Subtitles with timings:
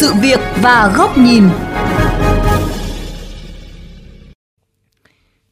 [0.00, 1.42] sự việc và góc nhìn.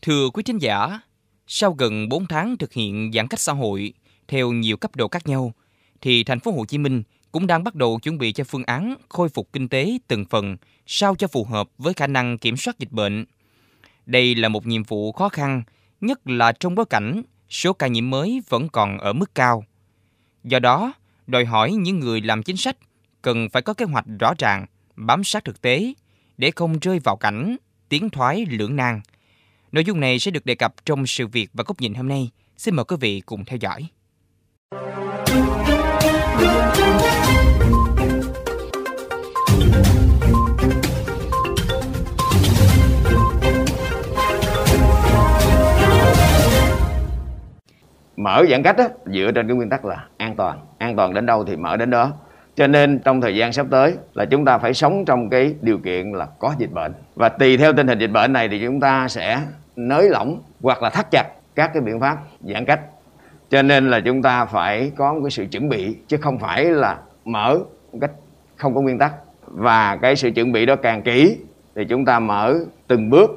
[0.02, 1.00] Thưa quý khán giả,
[1.46, 3.92] sau gần 4 tháng thực hiện giãn cách xã hội
[4.28, 5.52] theo nhiều cấp độ khác nhau,
[6.00, 7.02] thì thành phố Hồ Chí Minh
[7.32, 10.56] cũng đang bắt đầu chuẩn bị cho phương án khôi phục kinh tế từng phần
[10.86, 13.24] sao cho phù hợp với khả năng kiểm soát dịch bệnh.
[14.06, 15.62] Đây là một nhiệm vụ khó khăn,
[16.00, 19.64] nhất là trong bối cảnh số ca nhiễm mới vẫn còn ở mức cao.
[20.44, 20.92] Do đó,
[21.26, 22.76] đòi hỏi những người làm chính sách
[23.24, 25.94] cần phải có kế hoạch rõ ràng, bám sát thực tế
[26.36, 27.56] để không rơi vào cảnh
[27.88, 29.00] tiến thoái lưỡng nan.
[29.72, 32.30] Nội dung này sẽ được đề cập trong sự việc và góc nhìn hôm nay.
[32.56, 33.88] Xin mời quý vị cùng theo dõi.
[48.16, 51.26] mở giãn cách á, dựa trên cái nguyên tắc là an toàn an toàn đến
[51.26, 52.12] đâu thì mở đến đó
[52.56, 55.78] cho nên trong thời gian sắp tới là chúng ta phải sống trong cái điều
[55.78, 56.92] kiện là có dịch bệnh.
[57.14, 59.40] Và tùy theo tình hình dịch bệnh này thì chúng ta sẽ
[59.76, 62.80] nới lỏng hoặc là thắt chặt các cái biện pháp giãn cách.
[63.50, 66.64] Cho nên là chúng ta phải có một cái sự chuẩn bị, chứ không phải
[66.64, 67.58] là mở
[67.92, 68.10] một cách
[68.56, 69.12] không có nguyên tắc.
[69.46, 71.38] Và cái sự chuẩn bị đó càng kỹ
[71.74, 72.54] thì chúng ta mở
[72.86, 73.30] từng bước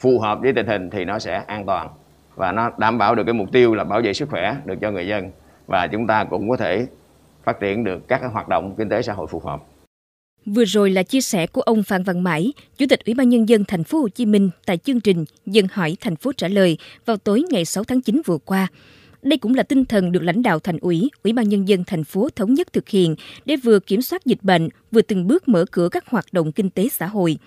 [0.00, 1.88] phù hợp với tình hình thì nó sẽ an toàn.
[2.34, 4.90] Và nó đảm bảo được cái mục tiêu là bảo vệ sức khỏe được cho
[4.90, 5.30] người dân.
[5.66, 6.86] Và chúng ta cũng có thể
[7.48, 9.60] phát triển được các hoạt động kinh tế xã hội phù hợp.
[10.46, 13.48] Vừa rồi là chia sẻ của ông Phan Văn Mãi, Chủ tịch Ủy ban nhân
[13.48, 16.78] dân thành phố Hồ Chí Minh tại chương trình Dân hỏi thành phố trả lời
[17.06, 18.68] vào tối ngày 6 tháng 9 vừa qua.
[19.22, 22.04] Đây cũng là tinh thần được lãnh đạo thành ủy, Ủy ban nhân dân thành
[22.04, 25.64] phố thống nhất thực hiện để vừa kiểm soát dịch bệnh, vừa từng bước mở
[25.70, 27.38] cửa các hoạt động kinh tế xã hội.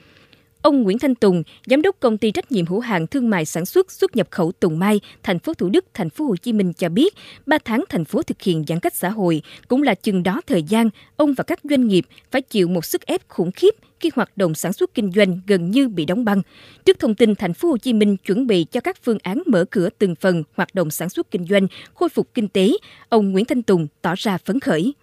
[0.61, 3.65] Ông Nguyễn Thanh Tùng, giám đốc công ty trách nhiệm hữu hạn thương mại sản
[3.65, 6.73] xuất xuất nhập khẩu Tùng Mai, thành phố Thủ Đức, thành phố Hồ Chí Minh
[6.73, 7.13] cho biết,
[7.45, 10.63] 3 tháng thành phố thực hiện giãn cách xã hội cũng là chừng đó thời
[10.63, 14.37] gian ông và các doanh nghiệp phải chịu một sức ép khủng khiếp khi hoạt
[14.37, 16.41] động sản xuất kinh doanh gần như bị đóng băng.
[16.85, 19.65] Trước thông tin thành phố Hồ Chí Minh chuẩn bị cho các phương án mở
[19.71, 22.71] cửa từng phần hoạt động sản xuất kinh doanh, khôi phục kinh tế,
[23.09, 24.93] ông Nguyễn Thanh Tùng tỏ ra phấn khởi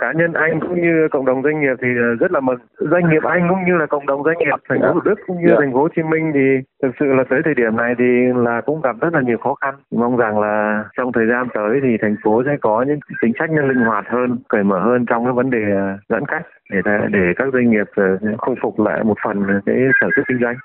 [0.00, 3.10] cá nhân anh cũng như cộng đồng doanh nghiệp thì ờ, rất là mừng doanh
[3.10, 5.48] nghiệp anh cũng như là cộng đồng doanh nghiệp thành phố thủ đức cũng như.
[5.48, 5.56] Dạ.
[5.60, 6.46] thành phố hồ chí minh thì
[6.82, 8.04] thực sự là tới thời điểm này thì
[8.36, 11.80] là cũng gặp rất là nhiều khó khăn mong rằng là trong thời gian tới
[11.82, 15.24] thì thành phố sẽ có những chính sách linh hoạt hơn cởi mở hơn trong
[15.24, 16.80] cái vấn đề ờ, giãn cách để
[17.10, 20.56] để các doanh nghiệp ờ, khôi phục lại một phần cái sản xuất kinh doanh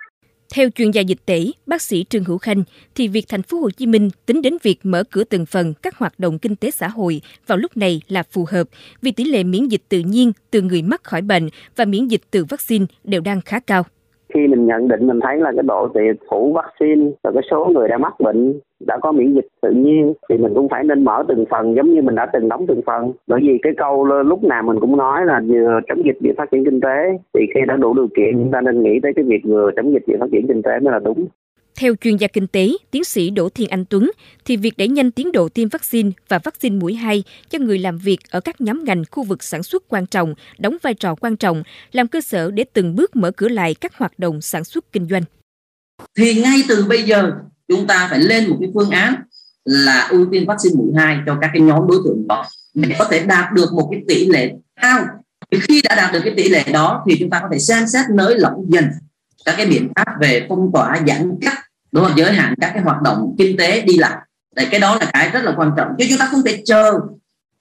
[0.53, 2.63] theo chuyên gia dịch tễ, bác sĩ Trương Hữu Khanh,
[2.95, 5.97] thì việc thành phố Hồ Chí Minh tính đến việc mở cửa từng phần các
[5.97, 8.67] hoạt động kinh tế xã hội vào lúc này là phù hợp
[9.01, 12.21] vì tỷ lệ miễn dịch tự nhiên từ người mắc khỏi bệnh và miễn dịch
[12.31, 13.85] từ vaccine đều đang khá cao
[14.33, 17.65] khi mình nhận định mình thấy là cái độ tiệt phủ vaccine và cái số
[17.65, 21.03] người đã mắc bệnh đã có miễn dịch tự nhiên thì mình cũng phải nên
[21.03, 23.11] mở từng phần giống như mình đã từng đóng từng phần.
[23.27, 26.51] Bởi vì cái câu lúc nào mình cũng nói là vừa chống dịch vừa phát
[26.51, 29.25] triển kinh tế thì khi đã đủ điều kiện, chúng ta nên nghĩ tới cái
[29.25, 31.25] việc vừa chống dịch vừa phát triển kinh tế mới là đúng
[31.75, 34.11] theo chuyên gia kinh tế, tiến sĩ Đỗ Thiên Anh Tuấn,
[34.45, 37.97] thì việc đẩy nhanh tiến độ tiêm vaccine và vaccine mũi 2 cho người làm
[37.97, 41.37] việc ở các nhóm ngành khu vực sản xuất quan trọng đóng vai trò quan
[41.37, 44.91] trọng, làm cơ sở để từng bước mở cửa lại các hoạt động sản xuất
[44.91, 45.23] kinh doanh.
[46.17, 47.31] Thì ngay từ bây giờ
[47.67, 49.15] chúng ta phải lên một cái phương án
[49.65, 53.05] là ưu tiên vaccine mũi 2 cho các cái nhóm đối tượng đó để có
[53.11, 54.51] thể đạt được một cái tỷ lệ
[54.81, 55.05] cao.
[55.61, 58.05] Khi đã đạt được cái tỷ lệ đó thì chúng ta có thể xem xét
[58.09, 58.83] nới lỏng dần
[59.45, 61.59] các cái biện pháp về phong tỏa giãn cách
[61.91, 64.17] đúng không giới hạn các cái hoạt động kinh tế đi lại.
[64.55, 65.87] Đấy, cái đó là cái rất là quan trọng.
[65.99, 66.99] Chứ chúng ta không thể chờ.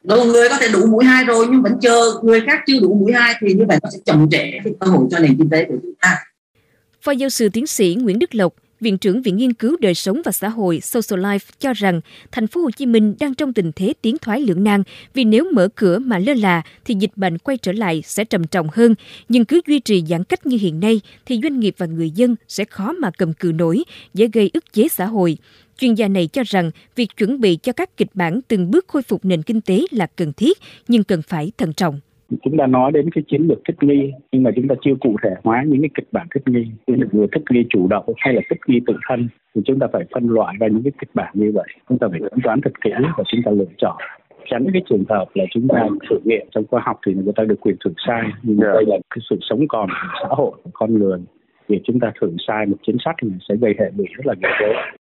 [0.04, 2.20] Đúng người có thể đủ mũi hai rồi nhưng vẫn chờ.
[2.22, 4.86] Người khác chưa đủ mũi hai thì như vậy nó sẽ chậm trễ cái cơ
[4.86, 6.18] hội cho nền kinh tế của chúng ta.
[7.02, 10.22] Phó giáo sư tiến sĩ Nguyễn Đức Lộc, Viện trưởng Viện Nghiên cứu Đời sống
[10.24, 12.00] và Xã hội Social Life cho rằng
[12.32, 14.82] thành phố Hồ Chí Minh đang trong tình thế tiến thoái lưỡng nan
[15.14, 18.46] vì nếu mở cửa mà lơ là thì dịch bệnh quay trở lại sẽ trầm
[18.46, 18.94] trọng hơn,
[19.28, 22.36] nhưng cứ duy trì giãn cách như hiện nay thì doanh nghiệp và người dân
[22.48, 23.84] sẽ khó mà cầm cự nổi,
[24.14, 25.38] dễ gây ức chế xã hội.
[25.78, 29.02] Chuyên gia này cho rằng việc chuẩn bị cho các kịch bản từng bước khôi
[29.02, 30.58] phục nền kinh tế là cần thiết
[30.88, 32.00] nhưng cần phải thận trọng
[32.42, 35.16] chúng ta nói đến cái chiến lược thích nghi nhưng mà chúng ta chưa cụ
[35.22, 36.66] thể hóa những cái kịch bản thích nghi.
[36.86, 39.78] Chiến lược vừa thích nghi chủ động hay là thích nghi tự thân thì chúng
[39.78, 41.68] ta phải phân loại ra những cái kịch bản như vậy.
[41.88, 43.96] Chúng ta phải tính toán thật kỹ và chúng ta lựa chọn.
[44.50, 47.44] Tránh cái trường hợp là chúng ta thử nghiệm trong khoa học thì người ta
[47.44, 48.74] được quyền thử sai nhưng yeah.
[48.74, 51.18] đây là cái sự sống còn của xã hội của con người.
[51.68, 54.34] Vì chúng ta thử sai một chính sách này sẽ gây hệ lụy rất là
[54.34, 55.01] nghiêm trọng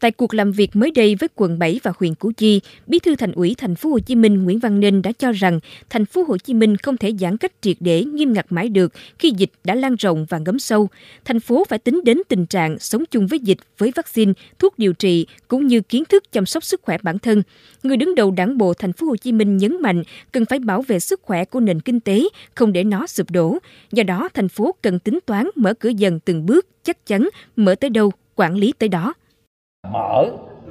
[0.00, 3.16] Tại cuộc làm việc mới đây với quận 7 và huyện Củ Chi, Bí thư
[3.16, 5.60] Thành ủy Thành phố Hồ Chí Minh Nguyễn Văn Nên đã cho rằng
[5.90, 8.92] Thành phố Hồ Chí Minh không thể giãn cách triệt để nghiêm ngặt mãi được
[9.18, 10.88] khi dịch đã lan rộng và ngấm sâu.
[11.24, 14.92] Thành phố phải tính đến tình trạng sống chung với dịch với vaccine, thuốc điều
[14.92, 17.42] trị cũng như kiến thức chăm sóc sức khỏe bản thân.
[17.82, 20.02] Người đứng đầu Đảng bộ Thành phố Hồ Chí Minh nhấn mạnh
[20.32, 23.58] cần phải bảo vệ sức khỏe của nền kinh tế, không để nó sụp đổ.
[23.92, 27.74] Do đó, thành phố cần tính toán mở cửa dần từng bước, chắc chắn mở
[27.74, 29.14] tới đâu quản lý tới đó
[29.92, 30.26] mở.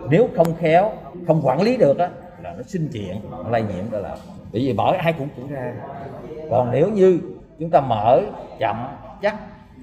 [0.10, 0.92] Nếu không khéo,
[1.28, 2.10] không quản lý được á,
[2.44, 4.16] là nó sinh chuyện, nó lây nhiễm đó là
[4.54, 5.74] bởi vì mở ai cũng cũng ra.
[6.50, 7.20] Còn nếu như
[7.60, 8.22] chúng ta mở
[8.60, 8.88] chậm
[9.22, 9.36] chắc,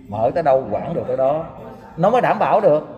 [0.09, 1.45] mở tới đâu quản được tới đó.
[1.97, 2.89] Nó mới đảm bảo được.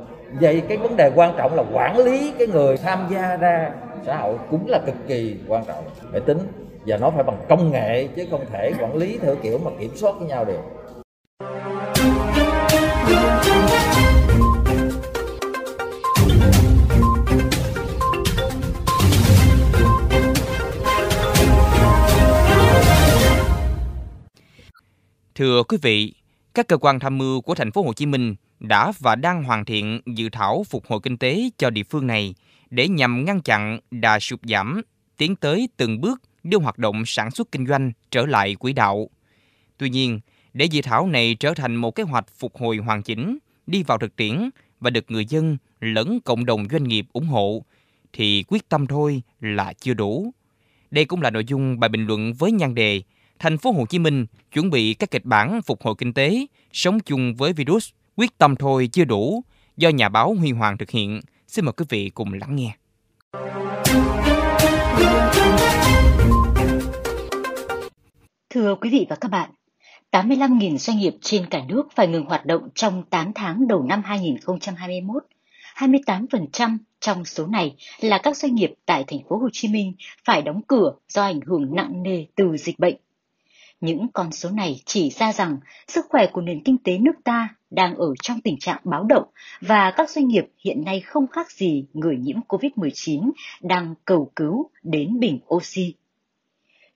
[0.41, 3.71] Vậy cái vấn đề quan trọng là quản lý cái người tham gia ra
[4.07, 5.85] xã hội cũng là cực kỳ quan trọng.
[6.13, 6.39] Phải tính,
[6.87, 9.97] và nó phải bằng công nghệ chứ không thể quản lý theo kiểu mà kiểm
[9.97, 10.61] soát với nhau được.
[25.35, 26.15] Thưa quý vị,
[26.55, 29.65] các cơ quan tham mưu của thành phố Hồ Chí Minh đã và đang hoàn
[29.65, 32.35] thiện dự thảo phục hồi kinh tế cho địa phương này
[32.71, 34.81] để nhằm ngăn chặn đà sụt giảm,
[35.17, 39.11] tiến tới từng bước đưa hoạt động sản xuất kinh doanh trở lại quỹ đạo.
[39.79, 40.21] Tuy nhiên,
[40.53, 43.99] để dự thảo này trở thành một kế hoạch phục hồi hoàn chỉnh, đi vào
[43.99, 47.65] thực tiễn và được người dân lẫn cộng đồng doanh nghiệp ủng hộ
[48.13, 50.33] thì quyết tâm thôi là chưa đủ.
[50.91, 53.03] Đây cũng là nội dung bài bình luận với nhan đề
[53.39, 57.01] Thành phố Hồ Chí Minh chuẩn bị các kịch bản phục hồi kinh tế, sống
[57.01, 59.45] chung với virus, quyết tâm thôi chưa đủ,
[59.77, 61.21] do nhà báo Huy Hoàng thực hiện.
[61.49, 62.75] Xin mời quý vị cùng lắng nghe.
[68.51, 69.51] Thưa quý vị và các bạn,
[70.11, 74.03] 85.000 doanh nghiệp trên cả nước phải ngừng hoạt động trong 8 tháng đầu năm
[74.05, 75.25] 2021.
[75.77, 79.95] 28% trong số này là các doanh nghiệp tại thành phố Hồ Chí Minh
[80.25, 82.97] phải đóng cửa do ảnh hưởng nặng nề từ dịch bệnh.
[83.85, 85.57] Những con số này chỉ ra rằng
[85.89, 89.25] sức khỏe của nền kinh tế nước ta đang ở trong tình trạng báo động
[89.61, 93.31] và các doanh nghiệp hiện nay không khác gì người nhiễm COVID-19
[93.63, 95.95] đang cầu cứu đến bình oxy.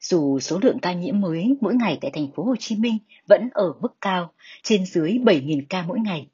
[0.01, 3.49] Dù số lượng ca nhiễm mới mỗi ngày tại thành phố Hồ Chí Minh vẫn
[3.53, 4.33] ở mức cao,
[4.63, 6.27] trên dưới 7.000 ca mỗi ngày,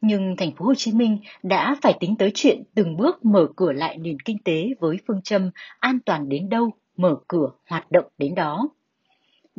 [0.00, 3.72] nhưng thành phố Hồ Chí Minh đã phải tính tới chuyện từng bước mở cửa
[3.72, 8.06] lại nền kinh tế với phương châm an toàn đến đâu, mở cửa hoạt động
[8.18, 8.68] đến đó.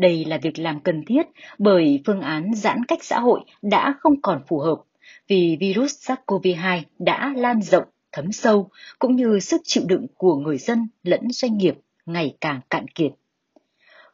[0.02, 1.28] Đây là việc làm cần thiết
[1.58, 4.82] bởi phương án giãn cách xã hội đã không còn phù hợp
[5.28, 8.70] vì virus SARS-CoV-2 đã lan rộng, thấm sâu
[9.00, 11.76] cũng như sức chịu đựng của người dân lẫn doanh nghiệp
[12.06, 13.12] ngày càng cạn kiệt.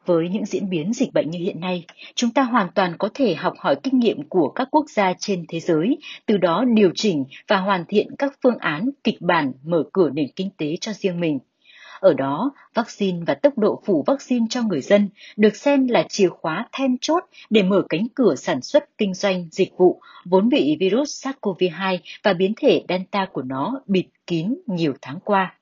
[0.06, 1.86] Với những diễn biến dịch bệnh như hiện nay,
[2.16, 5.46] chúng ta hoàn toàn có thể học hỏi kinh nghiệm của các quốc gia trên
[5.48, 9.84] thế giới, từ đó điều chỉnh và hoàn thiện các phương án kịch bản mở
[9.94, 11.40] cửa nền kinh tế cho riêng mình–
[12.00, 16.30] ở đó, vaccine và tốc độ phủ vaccine cho người dân được xem là chìa
[16.30, 20.78] khóa then chốt để mở cánh cửa sản xuất kinh doanh dịch vụ vốn bị
[20.80, 25.54] virus SARS-CoV-2 và biến thể Delta của nó bịt kín nhiều tháng qua.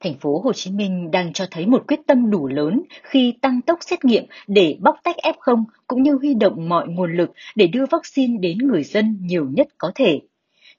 [0.00, 3.62] Thành phố Hồ Chí Minh đang cho thấy một quyết tâm đủ lớn khi tăng
[3.62, 7.66] tốc xét nghiệm để bóc tách F0 cũng như huy động mọi nguồn lực để
[7.66, 10.20] đưa vaccine đến người dân nhiều nhất có thể.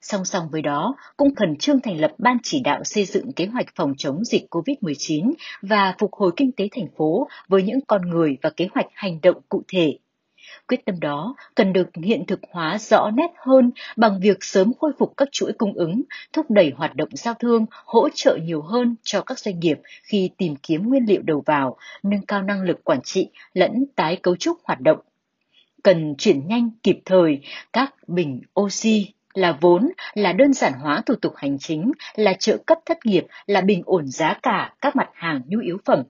[0.01, 3.45] Song song với đó, cũng khẩn trương thành lập ban chỉ đạo xây dựng kế
[3.45, 8.09] hoạch phòng chống dịch COVID-19 và phục hồi kinh tế thành phố với những con
[8.09, 9.97] người và kế hoạch hành động cụ thể.
[10.67, 14.91] Quyết tâm đó cần được hiện thực hóa rõ nét hơn bằng việc sớm khôi
[14.99, 16.01] phục các chuỗi cung ứng,
[16.33, 20.29] thúc đẩy hoạt động giao thương, hỗ trợ nhiều hơn cho các doanh nghiệp khi
[20.37, 24.35] tìm kiếm nguyên liệu đầu vào, nâng cao năng lực quản trị lẫn tái cấu
[24.35, 24.99] trúc hoạt động.
[25.83, 27.41] Cần chuyển nhanh kịp thời
[27.73, 32.57] các bình oxy, là vốn, là đơn giản hóa thủ tục hành chính, là trợ
[32.57, 36.03] cấp thất nghiệp, là bình ổn giá cả các mặt hàng nhu yếu phẩm,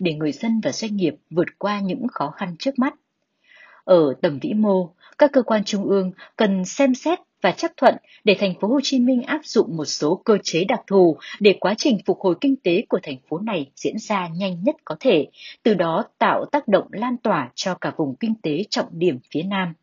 [0.00, 2.94] để người dân và doanh nghiệp vượt qua những khó khăn trước mắt.
[3.84, 7.96] Ở tầm vĩ mô, các cơ quan trung ương cần xem xét và chấp thuận
[8.24, 11.56] để thành phố Hồ Chí Minh áp dụng một số cơ chế đặc thù để
[11.60, 14.96] quá trình phục hồi kinh tế của thành phố này diễn ra nhanh nhất có
[15.00, 15.26] thể,
[15.62, 19.42] từ đó tạo tác động lan tỏa cho cả vùng kinh tế trọng điểm phía
[19.42, 19.74] Nam.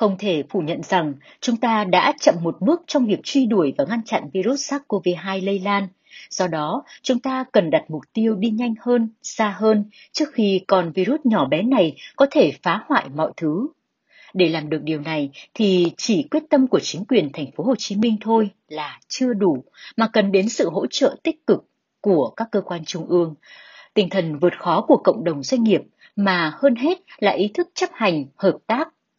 [0.00, 3.74] Không thể phủ nhận rằng chúng ta đã chậm một bước trong việc truy đuổi
[3.78, 5.88] và ngăn chặn virus SARS-CoV-2 lây lan.
[6.30, 10.60] Do đó, chúng ta cần đặt mục tiêu đi nhanh hơn, xa hơn trước khi
[10.66, 13.68] con virus nhỏ bé này có thể phá hoại mọi thứ.
[14.34, 17.74] Để làm được điều này thì chỉ quyết tâm của chính quyền thành phố Hồ
[17.78, 19.64] Chí Minh thôi là chưa đủ,
[19.96, 21.64] mà cần đến sự hỗ trợ tích cực
[22.00, 23.34] của các cơ quan trung ương,
[23.94, 25.82] tinh thần vượt khó của cộng đồng doanh nghiệp
[26.16, 28.88] mà hơn hết là ý thức chấp hành, hợp tác